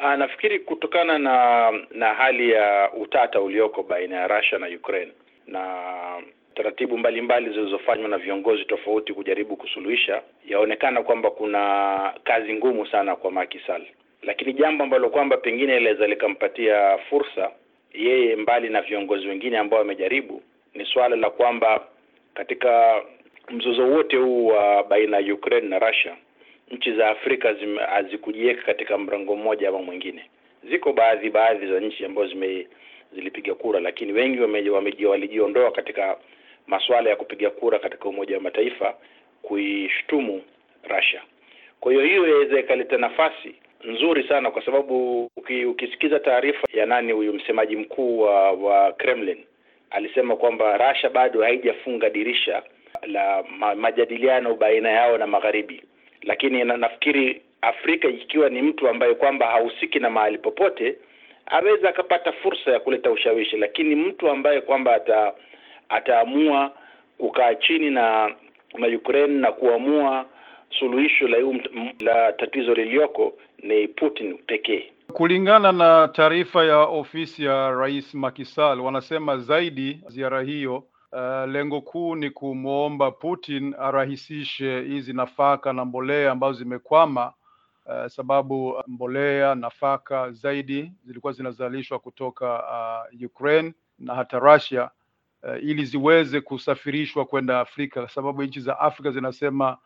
Ah, 0.00 0.16
nafikiri 0.16 0.58
kutokana 0.60 1.18
na 1.18 1.70
na 1.90 2.14
hali 2.14 2.50
ya 2.50 2.90
utata 2.92 3.40
ulioko 3.40 3.82
baina 3.82 4.16
ya 4.16 4.28
Russia 4.28 4.58
na 4.58 4.66
Ukraine 4.66 5.12
na 5.46 5.62
taratibu 6.54 6.98
mbalimbali 6.98 7.50
zilizofanywa 7.52 8.08
na 8.08 8.18
viongozi 8.18 8.64
tofauti 8.64 9.12
kujaribu 9.12 9.56
kusuluhisha, 9.56 10.22
yaonekana 10.48 11.02
kwamba 11.02 11.30
kuna 11.30 12.12
kazi 12.24 12.52
ngumu 12.54 12.86
sana 12.86 13.16
kwa 13.16 13.30
Macky 13.30 13.58
Sall, 13.66 13.82
lakini 14.22 14.52
jambo 14.52 14.84
ambalo 14.84 15.10
kwamba 15.10 15.36
pengine 15.36 15.78
linaweza 15.78 16.06
likampatia 16.06 16.98
fursa 16.98 17.50
yeye, 17.92 18.36
mbali 18.36 18.68
na 18.68 18.82
viongozi 18.82 19.28
wengine 19.28 19.58
ambao 19.58 19.78
wamejaribu, 19.78 20.42
ni 20.74 20.84
suala 20.86 21.16
la 21.16 21.30
kwamba 21.30 21.84
katika 22.34 23.02
mzozo 23.50 23.86
wote 23.86 24.16
huu 24.16 24.46
wa 24.46 24.84
baina 24.84 25.18
ya 25.18 25.34
Ukraine 25.34 25.68
na 25.68 25.78
Russia 25.78 26.16
nchi 26.70 26.92
za 26.92 27.10
Afrika 27.10 27.54
hazikujiweka 27.90 28.62
katika 28.62 28.98
mrengo 28.98 29.36
mmoja 29.36 29.68
ama 29.68 29.82
mwingine. 29.82 30.24
Ziko 30.70 30.92
baadhi 30.92 31.30
baadhi 31.30 31.66
za 31.66 31.80
nchi 31.80 32.04
ambazo 32.04 32.28
zime 32.28 32.66
zilipiga 33.14 33.54
kura, 33.54 33.80
lakini 33.80 34.12
wengi 34.12 34.40
walijiondoa 35.06 35.70
katika 35.70 36.16
masuala 36.66 37.10
ya 37.10 37.16
kupiga 37.16 37.50
kura 37.50 37.78
katika 37.78 38.08
Umoja 38.08 38.36
wa 38.36 38.42
Mataifa 38.42 38.94
kuishtumu 39.42 40.42
Russia. 40.88 41.22
Kwa 41.80 41.92
hiyo 41.92 42.04
hiyo 42.04 42.26
inaweza 42.26 42.60
ikaleta 42.60 42.98
nafasi 42.98 43.54
nzuri 43.84 44.28
sana, 44.28 44.50
kwa 44.50 44.64
sababu 44.64 45.24
uki, 45.36 45.64
ukisikiza 45.64 46.20
taarifa 46.20 46.66
ya 46.72 46.86
nani 46.86 47.12
huyu 47.12 47.32
msemaji 47.34 47.76
mkuu 47.76 48.20
wa, 48.20 48.52
wa 48.52 48.92
Kremlin 48.92 49.44
alisema 49.90 50.36
kwamba 50.36 50.76
Russia 50.90 51.10
bado 51.10 51.42
haijafunga 51.42 52.10
dirisha 52.10 52.62
la 53.06 53.44
ma, 53.58 53.74
majadiliano 53.74 54.54
baina 54.54 54.90
yao 54.90 55.18
na 55.18 55.26
magharibi 55.26 55.82
lakini 56.28 56.64
na, 56.64 56.76
nafikiri 56.76 57.42
Afrika 57.60 58.08
ikiwa 58.08 58.48
ni 58.48 58.62
mtu 58.62 58.88
ambaye 58.88 59.14
kwamba 59.14 59.46
hahusiki 59.46 59.98
na 59.98 60.10
mahali 60.10 60.38
popote 60.38 60.96
aweza 61.46 61.88
akapata 61.88 62.32
fursa 62.32 62.70
ya 62.72 62.80
kuleta 62.80 63.10
ushawishi, 63.10 63.56
lakini 63.56 63.94
mtu 63.94 64.28
ambaye 64.30 64.60
kwamba 64.60 64.94
ata 64.94 65.32
ataamua 65.88 66.72
kukaa 67.18 67.54
chini 67.54 67.90
na 67.90 68.34
na 68.78 68.86
Ukraine 68.86 69.34
na 69.40 69.52
kuamua 69.52 70.26
suluhisho 70.78 71.28
la, 71.28 71.38
la 72.00 72.32
tatizo 72.32 72.74
liliyoko 72.74 73.32
ni 73.62 73.88
Putin 73.88 74.38
pekee. 74.46 74.92
Kulingana 75.12 75.72
na 75.72 76.08
taarifa 76.08 76.64
ya 76.64 76.78
ofisi 76.78 77.44
ya 77.44 77.70
Rais 77.70 78.14
Macky 78.14 78.44
Sall, 78.44 78.80
wanasema 78.80 79.36
zaidi 79.38 80.00
ziara 80.08 80.42
hiyo 80.42 80.84
Uh, 81.12 81.44
lengo 81.50 81.80
kuu 81.80 82.14
ni 82.14 82.30
kumwomba 82.30 83.10
Putin 83.10 83.74
arahisishe 83.78 84.80
hizi 84.80 85.12
nafaka 85.12 85.72
na 85.72 85.84
mbolea 85.84 86.32
ambazo 86.32 86.58
zimekwama, 86.58 87.32
uh, 87.86 88.06
sababu 88.06 88.82
mbolea 88.86 89.54
nafaka 89.54 90.30
zaidi 90.32 90.92
zilikuwa 91.04 91.32
zinazalishwa 91.32 91.98
kutoka 91.98 92.62
uh, 93.14 93.22
Ukraine 93.26 93.74
na 93.98 94.14
hata 94.14 94.38
Russia, 94.38 94.90
uh, 95.42 95.62
ili 95.64 95.84
ziweze 95.84 96.40
kusafirishwa 96.40 97.24
kwenda 97.24 97.60
Afrika, 97.60 98.08
sababu 98.08 98.42
nchi 98.42 98.60
za 98.60 98.78
Afrika 98.80 99.10
zinasema 99.10 99.78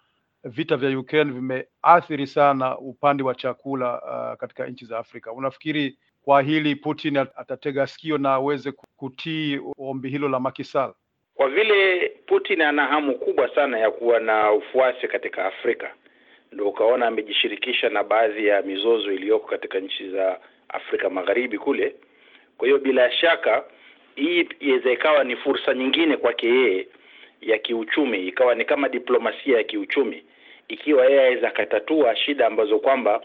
vita 0.45 0.77
vya 0.77 0.99
Ukraine 0.99 1.33
vimeathiri 1.33 2.27
sana 2.27 2.79
upande 2.79 3.23
wa 3.23 3.35
chakula 3.35 4.03
uh, 4.03 4.39
katika 4.41 4.67
nchi 4.67 4.85
za 4.85 4.99
Afrika. 4.99 5.33
Unafikiri 5.33 5.99
kwa 6.23 6.43
hili 6.43 6.77
Putin 6.77 7.17
atatega 7.17 7.87
sikio 7.87 8.19
na 8.19 8.33
aweze 8.33 8.73
kutii 8.97 9.61
ombi 9.79 10.09
hilo 10.09 10.29
la 10.29 10.41
Macky 10.41 10.65
Sall? 10.65 10.95
Kwa 11.37 11.49
vile 11.49 12.09
Putin 12.27 12.61
ana 12.61 12.87
hamu 12.87 13.15
kubwa 13.19 13.55
sana 13.55 13.79
ya 13.79 13.91
kuwa 13.91 14.21
na 14.21 14.53
ufuasi 14.53 15.09
katika 15.09 15.45
Afrika, 15.45 15.95
ndio 16.53 16.69
ukaona 16.69 17.07
amejishirikisha 17.07 17.89
na 17.89 18.03
baadhi 18.05 18.47
ya 18.47 18.63
mizozo 18.63 19.13
iliyoko 19.13 19.47
katika 19.47 19.81
nchi 19.81 20.09
za 20.11 20.39
Afrika 20.69 21.11
Magharibi 21.11 21.59
kule. 21.59 21.95
Kwa 22.59 22.67
hiyo 22.69 22.79
bila 22.79 23.11
shaka 23.13 23.65
hii 24.15 24.49
iweza 24.61 24.93
ikawa 24.93 25.25
ni 25.25 25.37
fursa 25.37 25.75
nyingine 25.75 26.17
kwake 26.17 26.47
yeye 26.49 26.87
ya 27.41 27.59
kiuchumi, 27.59 28.27
ikawa 28.29 28.55
ni 28.55 28.65
kama 28.65 28.89
diplomasia 28.89 29.57
ya 29.57 29.65
kiuchumi, 29.65 30.25
ikiwa 30.69 31.07
yeye 31.07 31.21
aweza 31.27 31.49
akatatua 31.49 32.17
shida 32.17 32.47
ambazo 32.47 32.79
kwamba 32.79 33.21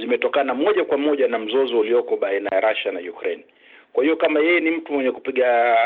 zimetokana 0.00 0.54
moja 0.54 0.84
kwa 0.84 0.98
moja 0.98 1.28
na 1.28 1.38
mzozo 1.38 1.78
ulioko 1.78 2.16
baina 2.16 2.50
ya 2.52 2.60
Russia 2.60 2.92
na 2.92 3.00
Ukraine. 3.10 3.44
Kwa 3.92 4.04
hiyo 4.04 4.16
kama 4.16 4.40
yeye 4.40 4.60
ni 4.60 4.70
mtu 4.70 4.92
mwenye 4.92 5.10
kupiga 5.10 5.76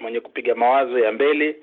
mwenye 0.00 0.20
kupiga 0.20 0.54
mawazo 0.54 0.98
ya 0.98 1.12
mbele 1.12 1.56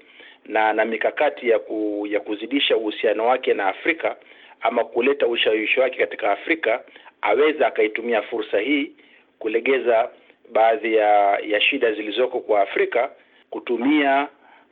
na 0.46 0.74
na 0.74 0.86
mikakati 0.86 1.50
ya 1.50 1.60
ku, 1.60 2.08
ya 2.10 2.20
kuzidisha 2.20 2.78
uhusiano 2.78 3.26
wake 3.28 3.54
na 3.54 3.68
Afrika 3.68 4.16
ama 4.62 4.84
kuleta 4.84 5.28
ushawishi 5.28 5.80
wake 5.80 5.98
katika 5.98 6.32
Afrika, 6.32 6.82
aweza 7.22 7.68
akaitumia 7.68 8.22
fursa 8.22 8.60
hii 8.60 8.92
kulegeza 9.40 10.10
baadhi 10.54 10.96
ya 10.96 11.40
ya 11.40 11.62
shida 11.62 11.94
zilizoko 11.94 12.40
kwa 12.40 12.62
Afrika, 12.62 13.10
kutumia 13.50 14.28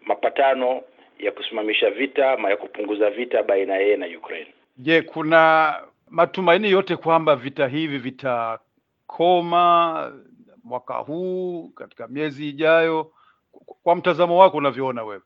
mapatano 0.05 0.81
ya 1.19 1.31
kusimamisha 1.31 1.89
vita 1.91 2.31
ama 2.31 2.49
ya 2.49 2.57
kupunguza 2.57 3.09
vita 3.09 3.43
baina 3.43 3.75
yeye 3.77 3.97
na 3.97 4.05
Ukraine. 4.17 4.47
Je, 4.77 5.01
kuna 5.01 5.73
matumaini 6.09 6.71
yote 6.71 6.95
kwamba 6.95 7.35
vita 7.35 7.67
hivi 7.67 7.97
vitakoma 7.97 9.51
mwaka 10.71 10.93
huu 10.93 11.67
katika 11.75 12.07
miezi 12.07 12.49
ijayo? 12.49 13.11
Kwa 13.83 13.95
mtazamo 13.95 14.37
wako 14.37 14.57
unavyoona 14.57 15.03
wewe? 15.03 15.21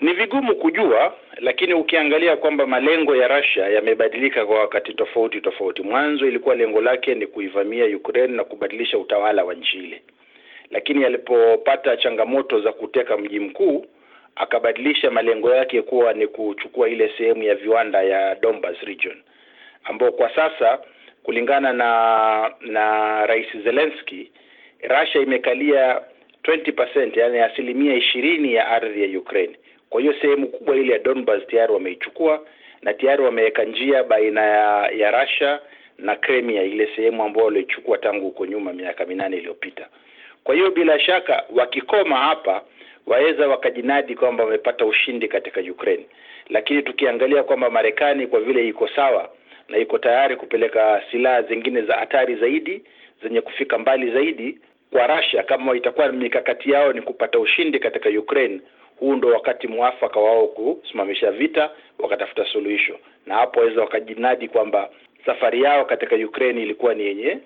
Ni 0.00 0.12
vigumu 0.12 0.56
kujua, 0.56 1.14
lakini 1.38 1.74
ukiangalia 1.74 2.36
kwamba 2.36 2.66
malengo 2.66 3.16
ya 3.16 3.28
Russia 3.28 3.68
yamebadilika 3.68 4.46
kwa 4.46 4.58
wakati 4.60 4.94
tofauti 4.94 5.40
tofauti. 5.40 5.82
Mwanzo 5.82 6.26
ilikuwa 6.26 6.54
lengo 6.54 6.80
lake 6.80 7.14
ni 7.14 7.26
kuivamia 7.26 7.96
Ukraine 7.96 8.36
na 8.36 8.44
kubadilisha 8.44 8.98
utawala 8.98 9.44
wa 9.44 9.54
nchi 9.54 9.78
ile, 9.78 10.02
lakini 10.70 11.04
alipopata 11.04 11.96
changamoto 11.96 12.60
za 12.60 12.72
kuteka 12.72 13.16
mji 13.16 13.40
mkuu 13.40 13.86
akabadilisha 14.36 15.10
malengo 15.10 15.54
yake 15.54 15.82
kuwa 15.82 16.12
ni 16.12 16.26
kuchukua 16.26 16.88
ile 16.88 17.12
sehemu 17.18 17.42
ya 17.42 17.54
viwanda 17.54 18.02
ya 18.02 18.34
Donbas 18.34 18.76
region, 18.82 19.16
ambao 19.84 20.12
kwa 20.12 20.34
sasa 20.34 20.78
kulingana 21.22 21.72
na 21.72 22.50
na 22.60 23.26
Rais 23.26 23.46
Zelensky 23.64 24.32
Russia 24.82 25.20
imekalia 25.20 26.00
20%, 26.44 27.18
yani 27.20 27.38
asilimia 27.38 27.94
ishirini 27.94 28.54
ya 28.54 28.68
ardhi 28.68 29.02
ya 29.12 29.18
Ukraine. 29.20 29.56
Kwa 29.90 30.00
hiyo 30.00 30.14
sehemu 30.20 30.46
kubwa 30.48 30.76
ile 30.76 30.92
ya 30.92 30.98
Donbas 30.98 31.46
tayari 31.46 31.72
wameichukua 31.72 32.40
na 32.82 32.94
tayari 32.94 33.22
wameweka 33.22 33.64
njia 33.64 34.04
baina 34.04 34.40
ya, 34.42 34.90
ya 34.90 35.10
Russia 35.22 35.60
na 35.98 36.16
Crimea, 36.16 36.62
ile 36.62 36.88
sehemu 36.96 37.22
ambayo 37.22 37.46
walichukua 37.46 37.98
tangu 37.98 38.24
huko 38.24 38.46
nyuma 38.46 38.72
miaka 38.72 39.06
minane 39.06 39.36
iliyopita. 39.36 39.86
Kwa 40.44 40.54
hiyo 40.54 40.70
bila 40.70 41.00
shaka 41.00 41.44
wakikoma 41.54 42.16
hapa 42.16 42.62
waweza 43.06 43.48
wakajinadi 43.48 44.14
kwamba 44.14 44.44
wamepata 44.44 44.84
ushindi 44.86 45.28
katika 45.28 45.60
Ukraine, 45.60 46.06
lakini 46.48 46.82
tukiangalia 46.82 47.42
kwamba 47.42 47.70
Marekani 47.70 48.26
kwa 48.26 48.40
vile 48.40 48.68
iko 48.68 48.88
sawa 48.88 49.30
na 49.68 49.78
iko 49.78 49.98
tayari 49.98 50.36
kupeleka 50.36 51.02
silaha 51.10 51.42
zingine 51.42 51.82
za 51.82 51.94
hatari 51.94 52.34
zaidi 52.36 52.82
zenye 53.22 53.40
kufika 53.40 53.78
mbali 53.78 54.10
zaidi 54.10 54.58
kwa 54.92 55.06
Russia, 55.06 55.42
kama 55.42 55.76
itakuwa 55.76 56.12
mikakati 56.12 56.70
yao 56.70 56.92
ni 56.92 57.02
kupata 57.02 57.38
ushindi 57.38 57.78
katika 57.78 58.08
Ukraine, 58.08 58.60
huu 58.96 59.14
ndo 59.14 59.28
wakati 59.28 59.66
mwafaka 59.68 60.20
wao 60.20 60.46
kusimamisha 60.46 61.30
vita, 61.32 61.70
wakatafuta 61.98 62.44
suluhisho, 62.44 62.98
na 63.26 63.34
hapo 63.34 63.60
waweza 63.60 63.80
wakajinadi 63.80 64.48
kwamba 64.48 64.90
safari 65.26 65.62
yao 65.62 65.84
katika 65.84 66.16
Ukraine 66.16 66.62
ilikuwa 66.62 66.94
ni 66.94 67.02
yenye 67.04 67.38